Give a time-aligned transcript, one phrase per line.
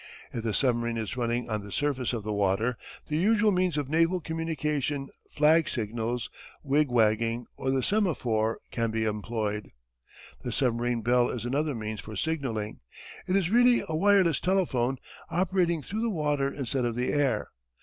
[0.33, 2.75] If the submarine is running on the surface of the water
[3.07, 6.31] the usual means of naval communication flag signals,
[6.63, 9.69] wig wagging or the semaphore, can be employed.
[10.41, 12.79] The submarine bell is another means for signalling.
[13.27, 14.97] It is really a wireless telephone,
[15.29, 17.49] operating through the water instead of the air.